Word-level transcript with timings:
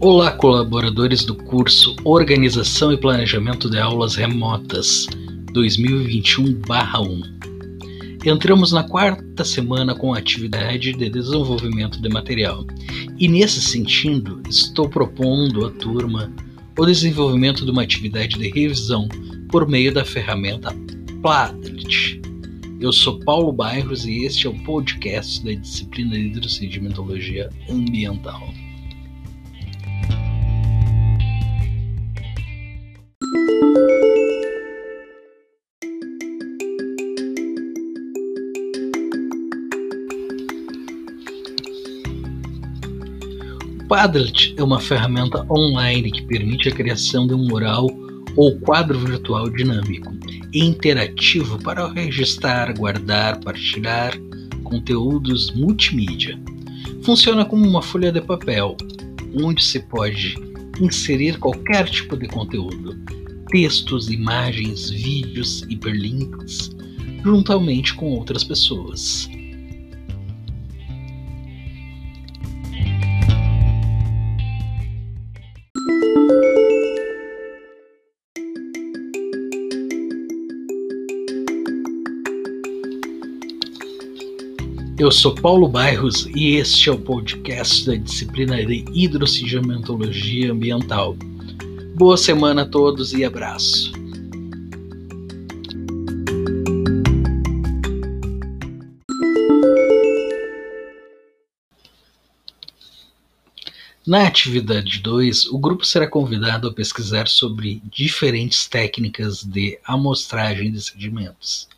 Olá, 0.00 0.32
colaboradores 0.32 1.24
do 1.24 1.34
curso 1.34 1.94
Organização 2.04 2.92
e 2.92 2.96
Planejamento 2.96 3.70
de 3.70 3.78
Aulas 3.78 4.16
Remotas 4.16 5.06
2021-1. 5.52 7.22
Entramos 8.26 8.72
na 8.72 8.82
quarta 8.82 9.44
semana 9.44 9.94
com 9.94 10.12
a 10.12 10.18
atividade 10.18 10.92
de 10.92 11.08
desenvolvimento 11.08 12.02
de 12.02 12.08
material, 12.08 12.66
e 13.18 13.28
nesse 13.28 13.62
sentido, 13.62 14.42
estou 14.48 14.88
propondo 14.88 15.64
à 15.64 15.70
turma 15.70 16.30
o 16.76 16.84
desenvolvimento 16.84 17.64
de 17.64 17.70
uma 17.70 17.82
atividade 17.82 18.36
de 18.36 18.50
revisão 18.50 19.08
por 19.48 19.66
meio 19.68 19.94
da 19.94 20.04
ferramenta 20.04 20.74
Padlet. 21.22 22.20
Eu 22.80 22.92
sou 22.92 23.20
Paulo 23.20 23.52
Bairros 23.52 24.04
e 24.04 24.24
este 24.24 24.46
é 24.46 24.50
o 24.50 24.64
podcast 24.64 25.42
da 25.44 25.52
disciplina 25.52 26.18
de 26.18 27.48
Ambiental. 27.70 28.63
Padlet 43.94 44.52
é 44.56 44.62
uma 44.64 44.80
ferramenta 44.80 45.46
online 45.48 46.10
que 46.10 46.22
permite 46.22 46.68
a 46.68 46.72
criação 46.72 47.28
de 47.28 47.34
um 47.34 47.46
mural 47.46 47.86
ou 48.34 48.58
quadro 48.58 48.98
virtual 48.98 49.48
dinâmico 49.48 50.12
e 50.52 50.64
interativo 50.64 51.62
para 51.62 51.92
registrar, 51.92 52.76
guardar, 52.76 53.38
partilhar 53.38 54.12
conteúdos 54.64 55.52
multimídia. 55.52 56.36
Funciona 57.04 57.44
como 57.44 57.64
uma 57.64 57.80
folha 57.80 58.10
de 58.10 58.20
papel, 58.20 58.76
onde 59.40 59.62
se 59.62 59.78
pode 59.78 60.34
inserir 60.80 61.38
qualquer 61.38 61.88
tipo 61.88 62.16
de 62.16 62.26
conteúdo, 62.26 62.98
textos, 63.46 64.10
imagens, 64.10 64.90
vídeos, 64.90 65.62
hiperlinks, 65.70 66.72
juntamente 67.22 67.94
com 67.94 68.06
outras 68.06 68.42
pessoas. 68.42 69.28
Eu 84.96 85.10
sou 85.10 85.34
Paulo 85.34 85.66
Bairros 85.66 86.24
e 86.36 86.54
este 86.54 86.88
é 86.88 86.92
o 86.92 86.98
podcast 86.98 87.84
da 87.84 87.96
disciplina 87.96 88.64
de 88.64 88.84
Hidrossedimentologia 88.92 90.52
Ambiental. 90.52 91.16
Boa 91.96 92.16
semana 92.16 92.62
a 92.62 92.64
todos 92.64 93.12
e 93.12 93.24
abraço. 93.24 93.92
Na 104.06 104.28
atividade 104.28 105.00
2, 105.00 105.46
o 105.46 105.58
grupo 105.58 105.84
será 105.84 106.06
convidado 106.06 106.68
a 106.68 106.72
pesquisar 106.72 107.26
sobre 107.26 107.82
diferentes 107.90 108.68
técnicas 108.68 109.42
de 109.42 109.76
amostragem 109.84 110.70
de 110.70 110.80
sedimentos. 110.80 111.68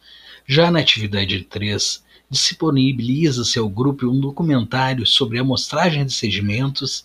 Já 0.47 0.71
na 0.71 0.81
atividade 0.81 1.45
3, 1.45 2.05
disponibiliza-se 2.31 3.59
ao 3.59 3.69
grupo 3.69 4.07
um 4.07 4.21
documentário 4.21 5.07
sobre 5.07 5.39
a 5.39 5.43
amostragem 5.43 6.05
de 6.05 6.13
sedimentos 6.13 7.05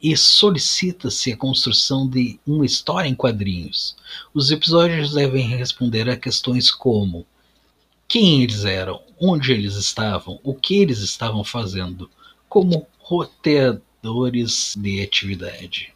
e 0.00 0.16
solicita-se 0.16 1.32
a 1.32 1.36
construção 1.36 2.08
de 2.08 2.38
uma 2.46 2.64
história 2.64 3.08
em 3.08 3.14
quadrinhos. 3.14 3.96
Os 4.32 4.50
episódios 4.50 5.12
devem 5.12 5.48
responder 5.48 6.08
a 6.08 6.16
questões 6.16 6.70
como 6.70 7.26
quem 8.06 8.42
eles 8.42 8.64
eram, 8.64 9.02
onde 9.20 9.52
eles 9.52 9.74
estavam, 9.74 10.38
o 10.42 10.54
que 10.54 10.76
eles 10.76 11.00
estavam 11.00 11.42
fazendo, 11.42 12.08
como 12.48 12.86
roteadores 12.98 14.74
de 14.76 15.02
atividade. 15.02 15.92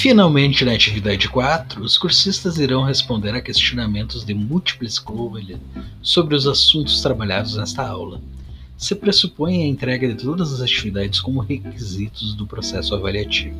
Finalmente, 0.00 0.64
na 0.64 0.72
atividade 0.72 1.28
4, 1.28 1.82
os 1.82 1.98
cursistas 1.98 2.56
irão 2.56 2.82
responder 2.82 3.34
a 3.34 3.40
questionamentos 3.42 4.24
de 4.24 4.32
múltipla 4.32 4.88
escolha 4.88 5.60
sobre 6.00 6.34
os 6.34 6.46
assuntos 6.46 7.02
trabalhados 7.02 7.56
nesta 7.56 7.86
aula. 7.86 8.18
Se 8.78 8.94
pressupõe 8.94 9.62
a 9.62 9.66
entrega 9.66 10.08
de 10.08 10.14
todas 10.14 10.54
as 10.54 10.62
atividades 10.62 11.20
como 11.20 11.40
requisitos 11.40 12.34
do 12.34 12.46
processo 12.46 12.94
avaliativo. 12.94 13.54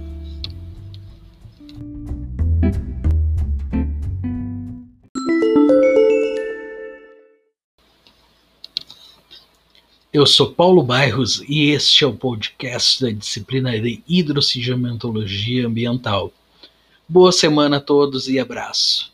Eu 10.12 10.26
sou 10.26 10.50
Paulo 10.50 10.82
Bairros 10.82 11.40
e 11.48 11.70
este 11.70 12.02
é 12.02 12.06
o 12.06 12.12
podcast 12.12 13.00
da 13.00 13.12
disciplina 13.12 13.78
de 13.78 14.02
Hidrossedimentologia 14.08 15.68
Ambiental. 15.68 16.32
Boa 17.08 17.30
semana 17.30 17.76
a 17.76 17.80
todos 17.80 18.26
e 18.26 18.36
abraço. 18.36 19.09